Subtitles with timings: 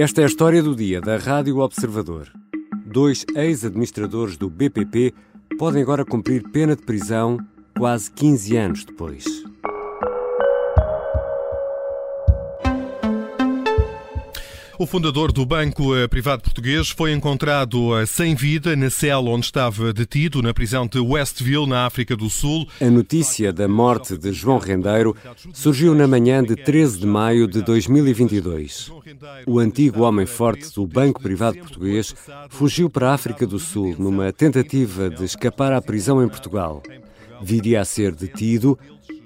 [0.00, 2.32] Esta é a história do dia da Rádio Observador.
[2.86, 5.12] Dois ex-administradores do BPP
[5.58, 7.36] podem agora cumprir pena de prisão
[7.76, 9.26] quase 15 anos depois.
[14.80, 19.44] O fundador do Banco eh, Privado Português foi encontrado eh, sem vida na cela onde
[19.44, 22.66] estava detido, na prisão de Westville, na África do Sul.
[22.80, 25.14] A notícia da morte de João Rendeiro
[25.52, 28.90] surgiu na manhã de 13 de maio de 2022.
[29.46, 32.14] O antigo homem forte do Banco Privado Português
[32.48, 36.82] fugiu para a África do Sul numa tentativa de escapar à prisão em Portugal.
[37.42, 38.78] Viria a ser detido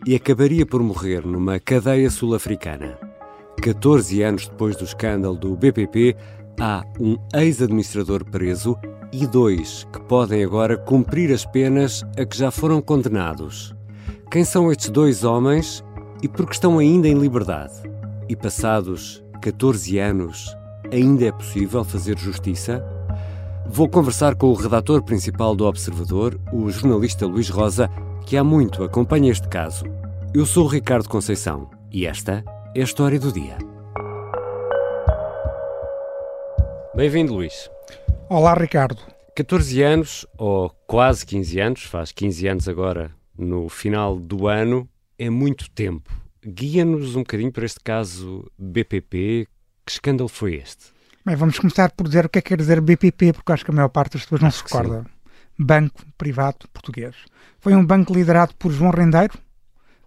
[0.04, 3.13] e acabaria por morrer numa cadeia sul-africana.
[3.60, 6.16] 14 anos depois do escândalo do BPP,
[6.60, 8.76] há um ex-administrador preso
[9.12, 13.74] e dois que podem agora cumprir as penas a que já foram condenados.
[14.30, 15.84] Quem são estes dois homens
[16.22, 17.74] e por que estão ainda em liberdade?
[18.28, 20.56] E passados 14 anos,
[20.92, 22.84] ainda é possível fazer justiça?
[23.66, 27.88] Vou conversar com o redator principal do Observador, o jornalista Luís Rosa,
[28.26, 29.84] que há muito acompanha este caso.
[30.34, 32.44] Eu sou Ricardo Conceição e esta
[32.74, 33.56] é a história do dia.
[36.96, 37.70] Bem-vindo, Luís.
[38.28, 39.00] Olá, Ricardo.
[39.36, 45.30] 14 anos, ou quase 15 anos, faz 15 anos agora no final do ano, é
[45.30, 46.10] muito tempo.
[46.44, 49.46] Guia-nos um bocadinho para este caso BPP.
[49.86, 50.86] Que escândalo foi este?
[51.24, 53.70] Bem, vamos começar por dizer o que é que quer dizer BPP, porque acho que
[53.70, 55.02] a maior parte das pessoas não acho se recorda.
[55.02, 55.64] Sim.
[55.64, 57.14] Banco Privado Português.
[57.60, 59.38] Foi um banco liderado por João Rendeiro,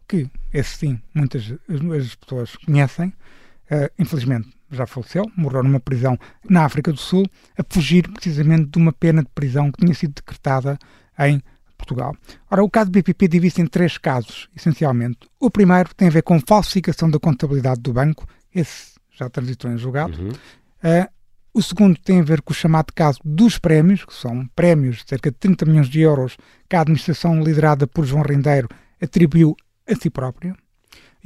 [0.07, 6.17] que, esse sim, muitas as pessoas conhecem, uh, infelizmente já faleceu, morreu numa prisão
[6.49, 7.25] na África do Sul,
[7.57, 10.77] a fugir precisamente de uma pena de prisão que tinha sido decretada
[11.19, 11.41] em
[11.77, 12.15] Portugal.
[12.49, 15.19] Ora, o caso do BPP divide-se em três casos, essencialmente.
[15.39, 19.77] O primeiro tem a ver com falsificação da contabilidade do banco, esse já transitou em
[19.77, 20.19] julgado.
[20.19, 20.29] Uhum.
[20.29, 21.07] Uh,
[21.53, 25.09] o segundo tem a ver com o chamado caso dos prémios, que são prémios de
[25.09, 26.37] cerca de 30 milhões de euros
[26.69, 28.67] que a administração liderada por João Rendeiro
[29.01, 29.55] atribuiu
[29.87, 30.55] a si própria.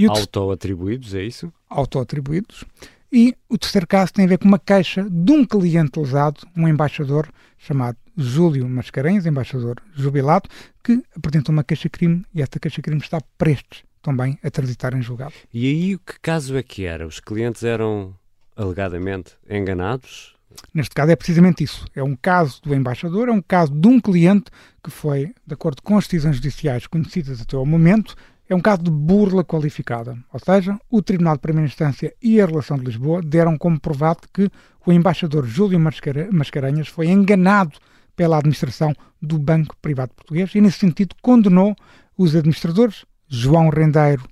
[0.07, 1.51] Auto-atribuídos, é isso?
[1.69, 2.63] Auto-atribuídos.
[3.11, 6.67] E o terceiro caso tem a ver com uma queixa de um cliente lesado, um
[6.67, 7.27] embaixador
[7.57, 10.49] chamado Júlio Mascarenhas, embaixador jubilado,
[10.83, 15.33] que apresentou uma queixa-crime e esta queixa-crime está prestes também a transitar em julgado.
[15.53, 17.05] E aí, que caso é que era?
[17.05, 18.15] Os clientes eram
[18.55, 20.35] alegadamente enganados?
[20.73, 21.85] Neste caso é precisamente isso.
[21.95, 24.45] É um caso do embaixador, é um caso de um cliente
[24.83, 28.15] que foi, de acordo com as decisões judiciais conhecidas até ao momento,
[28.51, 32.45] é um caso de burla qualificada, ou seja, o Tribunal de Primeira Instância e a
[32.45, 34.49] Relação de Lisboa deram como provado que
[34.85, 37.79] o embaixador Júlio Mascarenhas foi enganado
[38.13, 41.73] pela administração do Banco Privado Português e, nesse sentido, condenou
[42.17, 44.27] os administradores João Rendeiro,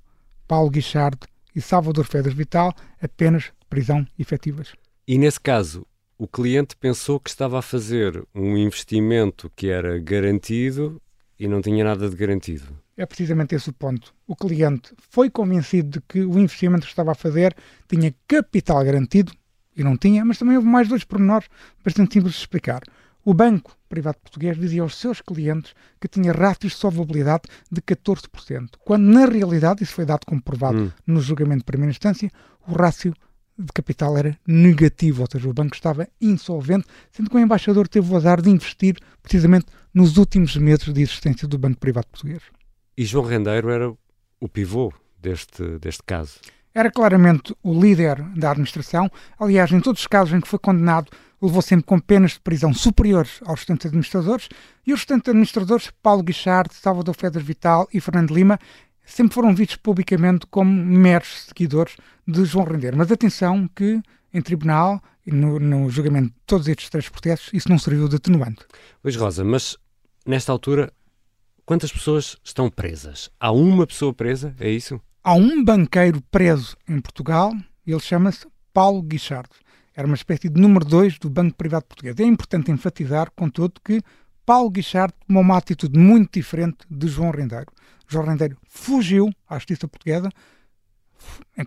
[0.46, 1.16] Paulo Guichard
[1.56, 4.74] e Salvador Fedras Vital a penas de prisão efetivas.
[5.08, 5.86] E, nesse caso,
[6.18, 11.00] o cliente pensou que estava a fazer um investimento que era garantido
[11.38, 12.66] e não tinha nada de garantido.
[13.00, 14.12] É precisamente esse o ponto.
[14.26, 17.56] O cliente foi convencido de que o investimento que estava a fazer
[17.88, 19.32] tinha capital garantido,
[19.74, 21.48] e não tinha, mas também houve mais dois pormenores
[21.82, 22.82] bastante simples de explicar.
[23.24, 28.72] O Banco Privado Português dizia aos seus clientes que tinha rácios de solvabilidade de 14%,
[28.84, 30.90] quando na realidade, isso foi dado como provado hum.
[31.06, 32.30] no julgamento de primeira instância,
[32.68, 33.14] o rácio
[33.58, 38.12] de capital era negativo, ou seja, o banco estava insolvente, sendo que o embaixador teve
[38.12, 42.42] o azar de investir precisamente nos últimos meses de existência do Banco Privado Português.
[43.00, 43.90] E João Rendeiro era
[44.38, 46.34] o pivô deste, deste caso.
[46.74, 49.10] Era claramente o líder da administração.
[49.38, 51.10] Aliás, em todos os casos em que foi condenado,
[51.40, 54.50] levou sempre com penas de prisão superiores aos restantes administradores.
[54.86, 58.58] E os restantes administradores, Paulo Guichard, Salvador Fedras Vital e Fernando Lima,
[59.02, 61.96] sempre foram vistos publicamente como meros seguidores
[62.28, 62.98] de João Rendeiro.
[62.98, 63.98] Mas atenção que
[64.30, 68.60] em tribunal no, no, julgamento de todos estes três processos isso não serviu de atenuante.
[69.02, 69.78] Luís Rosa, mas
[70.26, 70.92] nesta altura
[71.70, 73.30] quantas pessoas estão presas?
[73.38, 75.00] Há uma pessoa presa, é isso?
[75.22, 77.54] Há um banqueiro preso em Portugal,
[77.86, 79.48] ele chama-se Paulo Guichard.
[79.94, 82.18] Era uma espécie de número 2 do Banco Privado Português.
[82.18, 84.02] É importante enfatizar, contudo, que
[84.44, 87.68] Paulo Guichard tomou uma atitude muito diferente de João Rendeiro.
[88.08, 90.28] João Rendeiro fugiu à justiça portuguesa,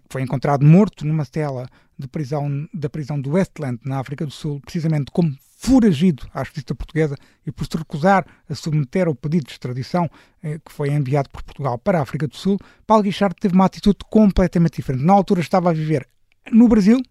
[0.09, 1.65] foi encontrado morto numa cela
[1.97, 6.75] de prisão, da prisão do Westland, na África do Sul, precisamente como foragido à justiça
[6.75, 10.09] portuguesa e por se recusar a submeter ao pedido de extradição
[10.43, 13.63] eh, que foi enviado por Portugal para a África do Sul, Paulo Guichard teve uma
[13.63, 15.05] atitude completamente diferente.
[15.05, 16.05] Na altura estava a viver
[16.51, 17.01] no Brasil,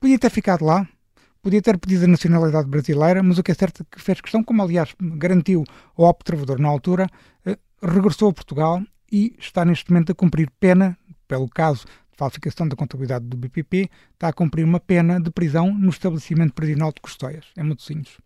[0.00, 0.88] podia ter ficado lá,
[1.42, 4.42] podia ter pedido a nacionalidade brasileira, mas o que é certo é que fez questão,
[4.42, 5.62] como aliás garantiu
[5.94, 7.06] ao observador na altura,
[7.44, 10.96] eh, regressou a Portugal e está neste momento a cumprir pena
[11.26, 11.84] pelo caso
[12.18, 16.92] falsificação da contabilidade do BPP, está a cumprir uma pena de prisão no estabelecimento prisional
[16.92, 18.18] de Custóias, em Matosinhos.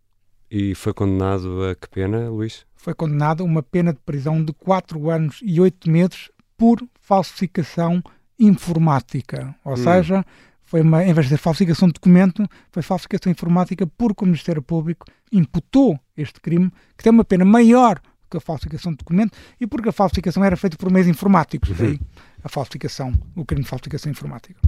[0.49, 2.65] E foi condenado a que pena, Luís?
[2.75, 8.01] Foi condenado a uma pena de prisão de 4 anos e 8 meses por falsificação
[8.39, 9.55] informática.
[9.63, 9.77] Ou hum.
[9.77, 10.25] seja,
[10.63, 14.61] foi uma, em vez de ser falsificação de documento, foi falsificação informática porque o Ministério
[14.61, 19.67] Público imputou este crime, que tem uma pena maior que a falsificação de documento e
[19.67, 21.69] porque a falsificação era feita por meios informáticos.
[21.79, 21.99] Uhum.
[22.43, 24.59] A falsificação, o crime de falsificação informática.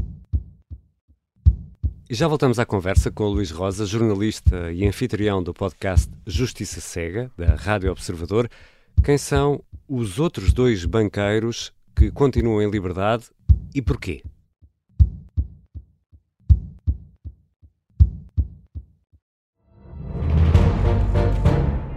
[2.09, 6.79] E já voltamos à conversa com o Luís Rosa, jornalista e anfitrião do podcast Justiça
[6.79, 8.49] Cega, da Rádio Observador.
[9.03, 13.25] Quem são os outros dois banqueiros que continuam em liberdade
[13.73, 14.23] e porquê?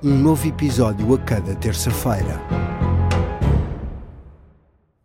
[0.00, 2.40] Um novo episódio a cada terça-feira.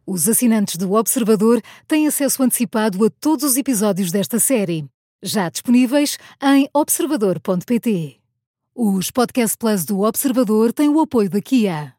[0.06, 4.86] Os assinantes do Observador têm acesso antecipado a todos os episódios desta série,
[5.24, 8.20] já disponíveis em observador.pt.
[8.76, 11.96] Os Podcast Plus do Observador têm o apoio da Kia.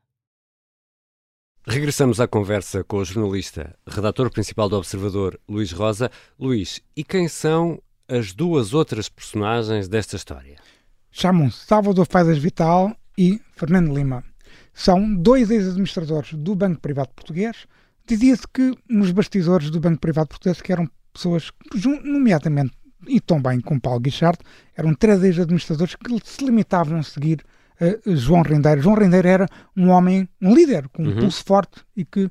[1.66, 6.12] Regressamos à conversa com o jornalista, redator principal do Observador, Luís Rosa.
[6.38, 10.58] Luís, e quem são as duas outras personagens desta história?
[11.16, 14.24] Chamam-se Salvador Faidas Vital e Fernando Lima.
[14.72, 17.66] São dois ex-administradores do Banco Privado Português
[18.06, 21.50] Dizia-se que nos bastidores do Banco Privado Português que eram pessoas,
[22.04, 22.74] nomeadamente
[23.06, 24.38] e também com Paulo Guichard,
[24.76, 27.42] eram três ex-administradores que se limitavam a seguir
[27.80, 28.82] uh, João Rendeiro.
[28.82, 31.18] João Rendeiro era um homem, um líder com um uhum.
[31.18, 32.30] pulso forte e que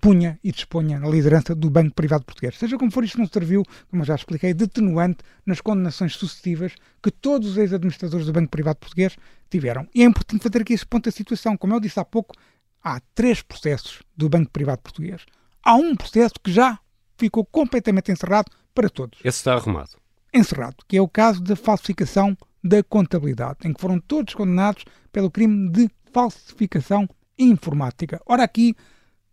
[0.00, 2.56] punha e dispunha na liderança do Banco Privado Português.
[2.58, 6.74] Seja como for, isto não serviu, como eu já expliquei, de atenuante nas condenações sucessivas
[7.02, 9.16] que todos os ex-administradores do Banco Privado Português
[9.50, 9.86] tiveram.
[9.94, 11.56] E é importante fazer aqui esse ponto da situação.
[11.56, 12.34] Como eu disse há pouco,
[12.82, 15.24] há três processos do Banco Privado Português.
[15.62, 16.78] Há um processo que já
[17.18, 19.18] ficou completamente encerrado para todos.
[19.20, 19.90] Esse está arrumado.
[20.32, 25.30] Encerrado, que é o caso da falsificação da contabilidade, em que foram todos condenados pelo
[25.30, 27.08] crime de falsificação
[27.38, 28.20] informática.
[28.26, 28.74] Ora, aqui,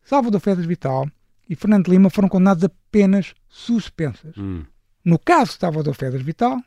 [0.08, 1.06] Salvador Fedras Vital
[1.50, 4.38] e Fernando Lima foram condenados a penas suspensas.
[4.38, 4.64] Hum.
[5.04, 6.62] No caso de Salvador Fedras Vital,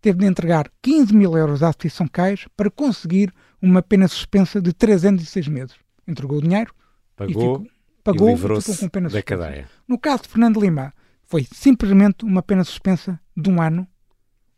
[0.00, 4.72] teve de entregar 15 mil euros à Associação Cais para conseguir uma pena suspensa de
[4.72, 5.76] 3 anos e 6 meses
[6.06, 6.74] entregou o dinheiro
[7.14, 7.66] pagou, e, ficou,
[8.02, 9.68] pagou e livrou-se com pena da cadeia.
[9.86, 10.94] No caso de Fernando Lima,
[11.24, 13.86] foi simplesmente uma pena suspensa de um ano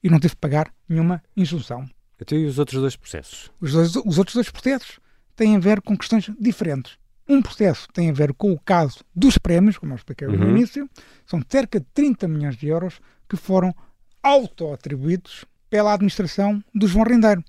[0.02, 1.82] e não teve de pagar nenhuma injunção.
[2.20, 3.50] Até então, e os outros dois processos?
[3.60, 5.00] Os, dois, os outros dois processos
[5.34, 6.99] têm a ver com questões diferentes.
[7.30, 10.36] Um processo tem a ver com o caso dos prémios, como eu expliquei uhum.
[10.36, 10.90] no início,
[11.24, 13.72] são cerca de 30 milhões de euros que foram
[14.20, 17.44] auto-atribuídos pela administração do João Rendeiro.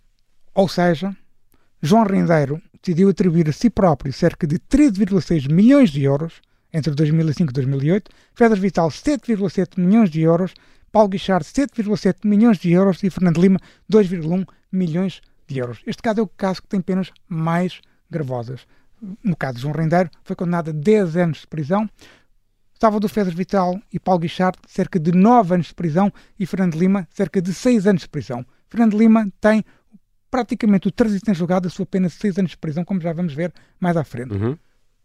[0.53, 1.17] Ou seja,
[1.81, 6.41] João Rendeiro decidiu atribuir a si próprio cerca de 13,6 milhões de euros
[6.71, 10.53] entre 2005 e 2008, Fedras Vital 7,7 milhões de euros,
[10.91, 13.59] Paulo Guichard 7,7 milhões de euros e Fernando Lima
[13.91, 15.79] 2,1 milhões de euros.
[15.87, 18.67] Este caso é o caso que tem penas mais gravosas.
[19.23, 21.89] No caso de João Rendeiro, foi condenado a 10 anos de prisão,
[22.79, 27.07] Salvador Fedras Vital e Paulo Guichard cerca de 9 anos de prisão e Fernando Lima
[27.11, 28.45] cerca de 6 anos de prisão.
[28.69, 29.63] Fernando Lima tem
[30.31, 33.11] praticamente o trânsito em julgado a sua pena de seis anos de prisão, como já
[33.11, 34.33] vamos ver mais à frente.
[34.33, 34.57] Uhum.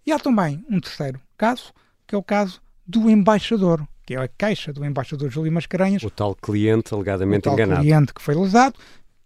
[0.07, 1.73] E há também um terceiro caso,
[2.07, 6.05] que é o caso do embaixador, que é a queixa do embaixador Júlio Mascarenhas.
[6.05, 7.81] O tal cliente alegadamente o tal enganado.
[7.81, 8.79] cliente que foi lesado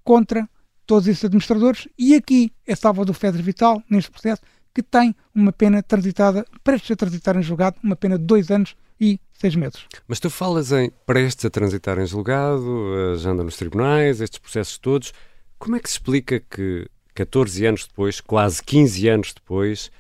[0.03, 0.49] contra
[0.87, 1.87] todos esses administradores.
[1.99, 4.41] E aqui é Salvador Fedras Vital, neste processo,
[4.75, 8.77] que tem uma pena transitada, prestes a transitar em julgado, uma pena de dois anos
[9.01, 9.87] e seis meses.
[10.07, 14.79] Mas tu falas em prestes a transitar em julgado, já anda nos tribunais, estes processos
[14.79, 15.13] todos.
[15.59, 19.91] Como é que se explica que 14 anos depois, quase 15 anos depois,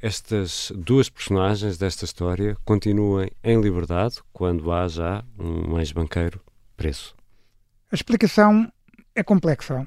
[0.00, 6.40] estas duas personagens desta história continuem em liberdade quando há já um ex-banqueiro
[6.76, 7.14] preso?
[7.90, 8.70] A explicação
[9.14, 9.86] é complexa,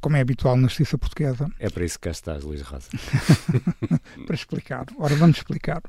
[0.00, 1.48] como é habitual na justiça portuguesa.
[1.58, 2.88] É para isso que cá estás, Luís Rosa.
[4.26, 4.86] para explicar.
[4.98, 5.82] Ora, vamos explicar.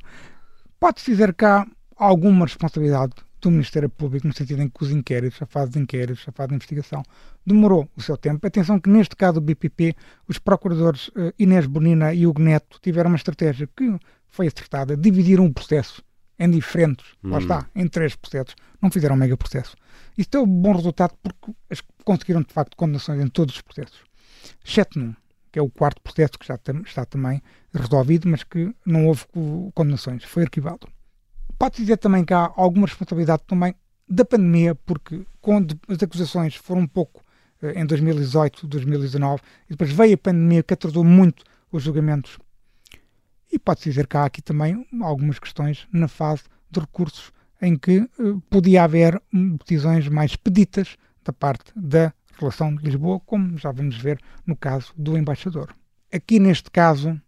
[0.80, 5.42] Pode-se dizer que há alguma responsabilidade do Ministério Público, no sentido em que os inquéritos,
[5.42, 7.04] a fase de inquéritos, a fase de investigação,
[7.46, 8.46] demorou o seu tempo.
[8.46, 9.96] Atenção que neste caso do BPP,
[10.28, 15.46] os procuradores uh, Inês Bonina e Hugo Neto tiveram uma estratégia que foi acertada, dividiram
[15.46, 16.02] o processo
[16.40, 17.30] em diferentes, hum.
[17.30, 19.76] lá está, em três processos, não fizeram mega processo.
[20.18, 21.54] Isto é um bom resultado porque
[22.04, 24.02] conseguiram de facto condenações em todos os processos,
[24.64, 25.16] exceto num,
[25.52, 27.42] que é o quarto processo que já está também
[27.74, 29.26] resolvido, mas que não houve
[29.74, 30.88] condenações, foi arquivado.
[31.58, 33.76] Pode dizer também que há alguma responsabilidade também
[34.10, 37.24] da pandemia, porque quando as acusações foram um pouco
[37.62, 42.38] eh, em 2018, 2019, e depois veio a pandemia que atrasou muito os julgamentos.
[43.54, 46.42] E pode-se dizer que há aqui também algumas questões na fase
[46.72, 47.32] de recursos
[47.62, 49.22] em que uh, podia haver
[49.64, 54.92] decisões mais pedidas da parte da relação de Lisboa, como já vamos ver no caso
[54.98, 55.72] do embaixador.
[56.12, 57.22] Aqui neste caso,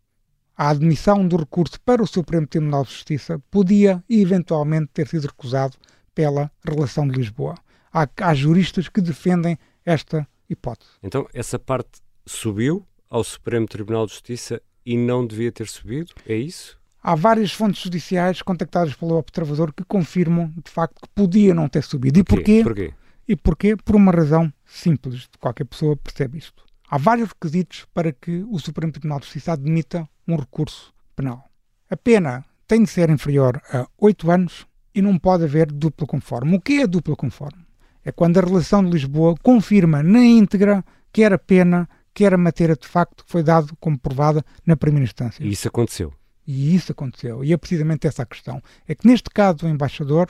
[0.58, 5.77] a admissão do recurso para o Supremo Tribunal de Justiça podia eventualmente ter sido recusado
[6.15, 7.53] pela relação de Lisboa.
[7.94, 10.89] Há, há juristas que defendem esta hipótese.
[11.03, 16.13] Então, essa parte subiu ao Supremo Tribunal de Justiça e não devia ter subido?
[16.27, 16.77] É isso?
[17.01, 21.84] Há várias fontes judiciais contactadas pelo observador que confirmam, de facto, que podia não ter
[21.84, 22.20] subido.
[22.20, 22.63] E porquê?
[22.63, 22.94] porquê?
[23.27, 23.75] E porquê?
[23.75, 26.63] Por uma razão simples, qualquer pessoa percebe isto.
[26.89, 31.44] Há vários requisitos para que o Supremo Tribunal de Justiça admita um recurso penal.
[31.89, 36.56] A pena tem de ser inferior a 8 anos e não pode haver duplo conforme.
[36.56, 37.65] O que é duplo conforme?
[38.04, 40.84] É quando a relação de Lisboa confirma na íntegra
[41.15, 45.04] quer a pena, quer a matéria de facto que foi dado como provada na primeira
[45.04, 45.44] instância.
[45.44, 46.12] E isso aconteceu.
[46.48, 47.44] E isso aconteceu.
[47.44, 48.62] E é precisamente essa a questão.
[48.88, 50.30] É que neste caso do embaixador,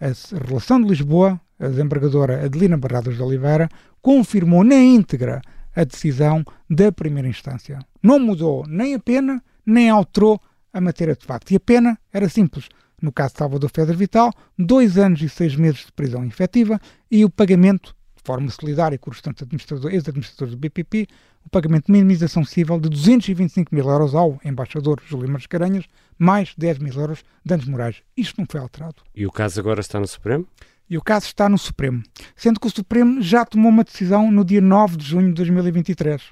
[0.00, 3.68] a relação de Lisboa, a desembargadora Adelina Barradas de Oliveira,
[4.00, 5.40] confirmou na íntegra
[5.76, 7.78] a decisão da primeira instância.
[8.02, 10.40] Não mudou nem a pena, nem alterou
[10.72, 11.50] a matéria de facto.
[11.50, 12.68] E a pena era simples
[13.02, 17.24] no caso de Salvador Fedra Vital, dois anos e seis meses de prisão efetiva e
[17.24, 21.06] o pagamento, forma solidária com os restantes administradores, ex-administradores do BPP,
[21.44, 25.86] o pagamento de minimização civil de 225 mil euros ao embaixador Júlio Mascarenhas,
[26.18, 28.02] mais 10 mil euros de danos morais.
[28.16, 28.96] Isto não foi alterado.
[29.14, 30.46] E o caso agora está no Supremo?
[30.88, 32.02] E o caso está no Supremo,
[32.36, 36.22] sendo que o Supremo já tomou uma decisão no dia 9 de junho de 2023.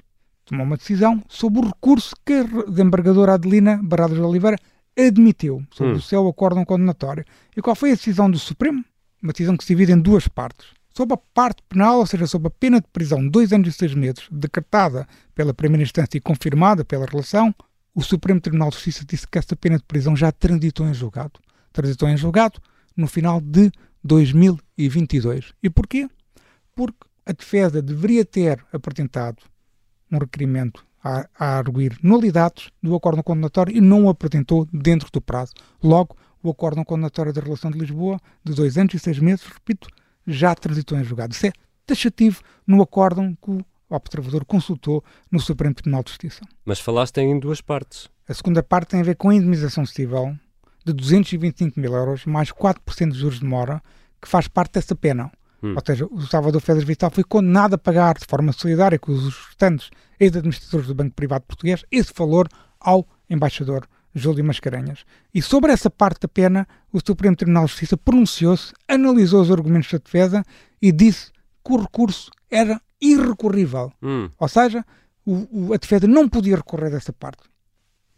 [0.45, 4.57] Tomou uma decisão sobre o recurso que a desembargadora Adelina Barradas de Oliveira
[4.97, 5.95] admitiu sobre hum.
[5.95, 7.25] o seu acórdão condenatório.
[7.55, 8.83] E qual foi a decisão do Supremo?
[9.21, 10.67] Uma decisão que se divide em duas partes.
[10.95, 13.71] Sob a parte penal, ou seja, sob a pena de prisão de dois anos e
[13.71, 17.53] seis meses, decretada pela primeira instância e confirmada pela relação,
[17.95, 21.39] o Supremo Tribunal de Justiça disse que essa pena de prisão já transitou em julgado.
[21.71, 22.59] Transitou em julgado
[22.95, 23.71] no final de
[24.03, 25.53] 2022.
[25.61, 26.09] E porquê?
[26.75, 29.43] Porque a defesa deveria ter apresentado
[30.11, 35.21] um requerimento a, a arguir nulidades do acordo condenatório e não o apresentou dentro do
[35.21, 35.53] prazo.
[35.81, 39.87] Logo, o acordo condenatório da relação de Lisboa, de dois anos e seis meses, repito,
[40.25, 41.33] já transitou em julgado.
[41.33, 41.51] Isso é
[41.85, 46.41] taxativo no acórdão que o observador consultou no Supremo Tribunal de Justiça.
[46.65, 48.09] Mas falaste em duas partes.
[48.27, 50.37] A segunda parte tem a ver com a indemnização civil
[50.85, 53.81] de 225 mil euros, mais 4% de juros de mora,
[54.21, 55.31] que faz parte dessa pena.
[55.61, 55.75] Hum.
[55.75, 59.35] Ou seja, o Salvador Fedras Vital foi condenado a pagar de forma solidária com os
[59.47, 62.47] restantes ex-administradores do Banco Privado Português esse valor
[62.79, 65.05] ao embaixador Júlio Mascarenhas.
[65.33, 69.91] E sobre essa parte da pena, o Supremo Tribunal de Justiça pronunciou-se, analisou os argumentos
[69.91, 70.43] da defesa
[70.81, 71.31] e disse
[71.63, 73.91] que o recurso era irrecorrível.
[74.01, 74.29] Hum.
[74.37, 74.85] Ou seja,
[75.25, 77.43] o, o, a defesa não podia recorrer dessa parte.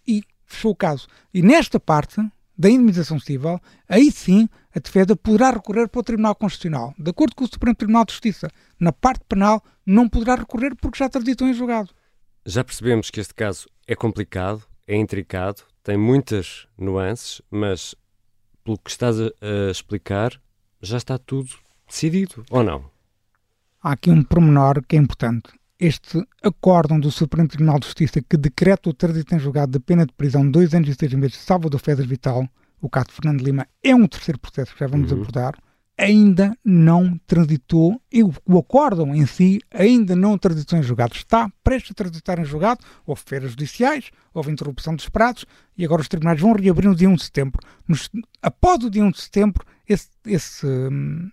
[0.08, 1.08] E fechou o caso.
[1.34, 2.22] E nesta parte,
[2.58, 6.94] da indemnização civil, aí sim a defesa poderá recorrer para o Tribunal Constitucional.
[6.98, 11.00] De acordo com o Supremo Tribunal de Justiça, na parte penal não poderá recorrer porque
[11.00, 11.90] já transitou em julgado.
[12.46, 17.94] Já percebemos que este caso é complicado, é intricado, tem muitas nuances, mas
[18.64, 20.40] pelo que estás a, a explicar,
[20.82, 21.50] já está tudo
[21.88, 22.86] decidido, ou não?
[23.82, 28.38] Há aqui um pormenor que é importante este acórdão do Supremo Tribunal de Justiça que
[28.38, 31.34] decreta o trânsito em julgado de pena de prisão de dois anos e seis meses
[31.38, 32.48] de Salvador Fedras Vital,
[32.82, 35.18] o caso de Fernando Lima, é um terceiro processo que já vamos uhum.
[35.18, 35.56] abordar,
[35.98, 41.14] ainda não transitou, e o, acórdão em si ainda não transitou em julgado.
[41.14, 45.46] Está prestes a transitar em julgado, houve feiras judiciais, houve interrupção dos prazos,
[45.78, 47.60] e agora os tribunais vão reabrir no dia 1 de setembro.
[47.88, 48.10] Nos,
[48.42, 51.30] após o dia 1 de setembro, esse, esse, hum,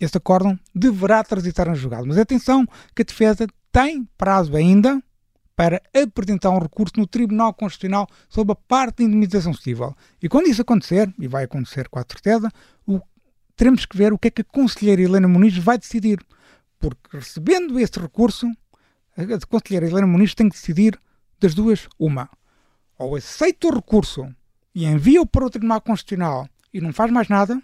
[0.00, 2.06] esse acórdão deverá transitar em julgado.
[2.06, 5.02] Mas atenção que a defesa tem prazo ainda
[5.56, 9.96] para apresentar um recurso no Tribunal Constitucional sobre a parte de indemnização civil.
[10.22, 12.52] E quando isso acontecer, e vai acontecer com a certeza,
[13.56, 16.24] teremos que ver o que é que a Conselheira Helena Muniz vai decidir.
[16.78, 18.46] Porque recebendo esse recurso,
[19.16, 21.00] a Conselheira Helena Muniz tem que decidir
[21.40, 22.28] das duas uma.
[22.98, 24.28] Ou aceita o recurso
[24.74, 27.60] e envia-o para o Tribunal Constitucional e não faz mais nada,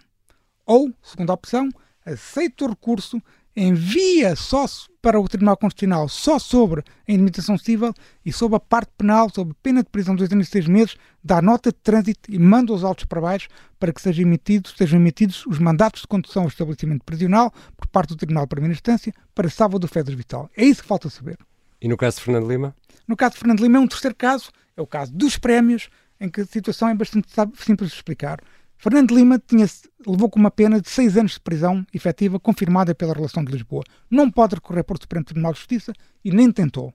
[0.65, 1.69] ou, segunda opção,
[2.05, 3.21] aceita o recurso,
[3.55, 4.65] envia só
[5.03, 7.93] para o Tribunal Constitucional só sobre a indemnização civil
[8.25, 10.95] e sobre a parte penal, sobre pena de prisão de dois anos e seis meses,
[11.21, 14.97] dá nota de trânsito e manda os autos para baixo para que sejam emitidos, sejam
[14.97, 19.13] emitidos os mandatos de condução ao estabelecimento prisional por parte do Tribunal de Primeira Instância
[19.35, 20.49] para salva do Fedras Vital.
[20.55, 21.37] É isso que falta saber.
[21.81, 22.73] E no caso de Fernando Lima?
[23.05, 26.29] No caso de Fernando Lima é um terceiro caso, é o caso dos prémios, em
[26.29, 28.39] que a situação é bastante simples de explicar.
[28.83, 29.65] Fernando Lima tinha,
[30.05, 33.81] levou com uma pena de seis anos de prisão efetiva confirmada pela relação de Lisboa.
[34.11, 36.93] Não pode recorrer por Supremo Tribunal de Justiça e nem tentou.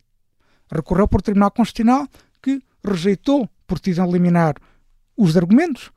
[0.70, 2.06] Recorreu por Tribunal Constitucional
[2.42, 4.56] que rejeitou por decisão liminar
[5.16, 5.90] os argumentos.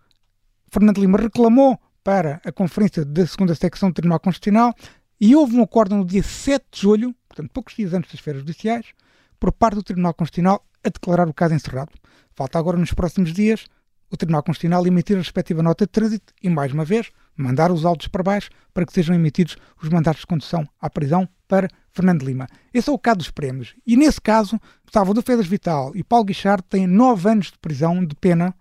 [0.69, 4.74] Fernando Lima reclamou para a conferência da segunda secção do Tribunal Constitucional
[5.19, 8.43] e houve um acordo no dia 7 de julho, portanto poucos dias antes das feiras
[8.43, 8.86] judiciais,
[9.38, 11.91] por parte do Tribunal Constitucional a declarar o caso encerrado.
[12.33, 13.65] Falta agora nos próximos dias
[14.12, 17.86] o Tribunal Constitucional emitir a respectiva nota de trânsito e, mais uma vez, mandar os
[17.86, 22.24] autos para baixo para que sejam emitidos os mandatos de condução à prisão para Fernando
[22.24, 22.48] Lima.
[22.74, 23.74] Esse é o caso dos prémios.
[23.88, 24.60] E, nesse caso,
[24.91, 28.53] Salvador Fedras Vital e Paulo Guichard têm nove anos de prisão de pena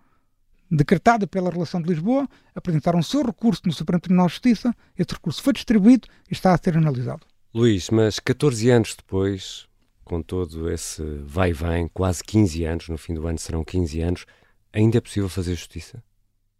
[0.71, 5.13] decretada pela Relação de Lisboa, apresentaram o seu recurso no Supremo Tribunal de Justiça, esse
[5.13, 7.27] recurso foi distribuído e está a ser analisado.
[7.53, 9.67] Luís, mas 14 anos depois,
[10.05, 13.99] com todo esse vai e vem, quase 15 anos, no fim do ano serão 15
[13.99, 14.25] anos,
[14.73, 16.03] Ainda é possível fazer justiça?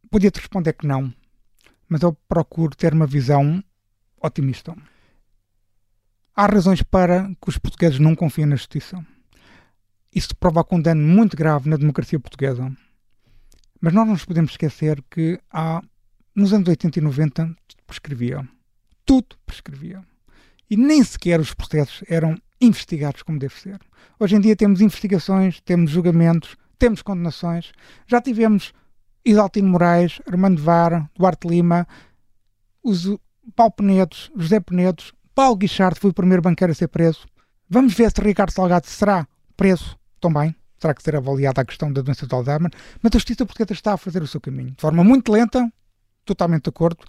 [0.09, 1.13] Podia-te responder que não,
[1.87, 3.63] mas eu procuro ter uma visão
[4.21, 4.75] otimista.
[6.35, 9.05] Há razões para que os portugueses não confiem na justiça.
[10.13, 12.71] Isso provoca um dano muito grave na democracia portuguesa.
[13.79, 15.81] Mas nós não nos podemos esquecer que há,
[16.35, 18.47] nos anos 80 e 90 tudo prescrevia.
[19.05, 20.03] Tudo prescrevia.
[20.69, 23.79] E nem sequer os processos eram investigados como deve ser.
[24.19, 27.71] Hoje em dia temos investigações, temos julgamentos, temos condenações.
[28.07, 28.73] Já tivemos
[29.23, 31.87] Isaltino Moraes, Armando Vara, Duarte Lima,
[32.81, 33.07] os
[33.55, 37.27] Paulo Penedos, José Penedos, Paulo Guichard foi o primeiro banqueiro a ser preso.
[37.69, 40.55] Vamos ver se Ricardo Salgado será preso também.
[40.79, 42.71] Terá que ser avaliada a questão da doença de Alzheimer.
[42.99, 44.71] Mas a justiça portuguesa está a fazer o seu caminho.
[44.71, 45.71] De forma muito lenta,
[46.25, 47.05] totalmente de acordo.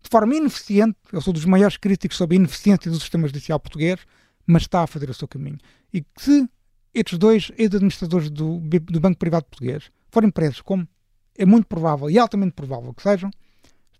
[0.00, 3.98] De forma ineficiente, eu sou dos maiores críticos sobre a ineficiência do sistema judicial português,
[4.46, 5.58] mas está a fazer o seu caminho.
[5.92, 6.48] E se
[6.96, 10.88] estes dois ex-administradores do, do Banco Privado Português forem presos, como
[11.36, 13.30] é muito provável e altamente provável que sejam,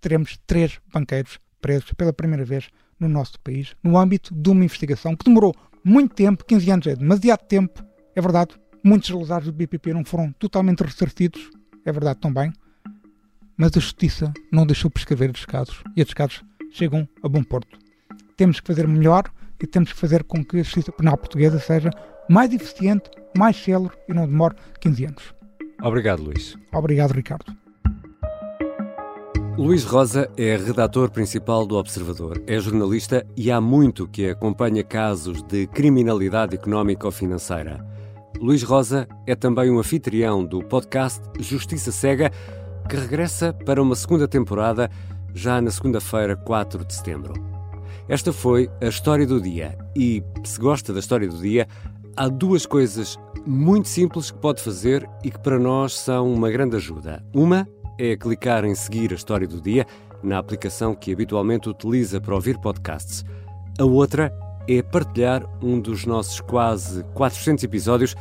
[0.00, 5.14] teremos três banqueiros presos pela primeira vez no nosso país, no âmbito de uma investigação
[5.14, 5.54] que demorou
[5.84, 10.32] muito tempo, 15 anos é demasiado tempo, é verdade, muitos lesados do BPP não foram
[10.32, 11.50] totalmente ressarcidos,
[11.84, 12.50] é verdade também,
[13.58, 17.78] mas a justiça não deixou prescrever estes casos e estes casos chegam a bom porto.
[18.38, 19.30] Temos que fazer melhor
[19.62, 21.90] e temos que fazer com que a justiça penal portuguesa seja
[22.28, 25.34] mais eficiente, mais célere e não demore 15 anos.
[25.82, 26.56] Obrigado, Luís.
[26.72, 27.54] Obrigado, Ricardo.
[29.58, 35.42] Luís Rosa é redator principal do Observador, é jornalista e há muito que acompanha casos
[35.42, 37.82] de criminalidade económica ou financeira.
[38.38, 42.30] Luís Rosa é também um anfitrião do podcast Justiça Cega,
[42.86, 44.90] que regressa para uma segunda temporada
[45.34, 47.32] já na segunda-feira, 4 de setembro.
[48.08, 51.66] Esta foi a história do dia e, se gosta da história do dia,
[52.16, 56.76] há duas coisas muito simples que pode fazer e que para nós são uma grande
[56.76, 57.22] ajuda.
[57.34, 59.86] Uma é clicar em seguir a história do dia
[60.22, 63.24] na aplicação que habitualmente utiliza para ouvir podcasts.
[63.78, 64.32] A outra
[64.66, 68.16] é partilhar um dos nossos quase 400 episódios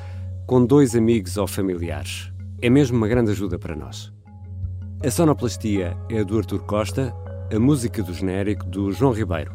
[0.45, 2.31] com dois amigos ou familiares.
[2.61, 4.13] É mesmo uma grande ajuda para nós.
[5.03, 7.15] A sonoplastia é do Artur Costa,
[7.53, 9.53] a música do genérico do João Ribeiro.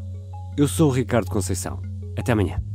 [0.57, 1.81] Eu sou o Ricardo Conceição.
[2.17, 2.70] Até amanhã.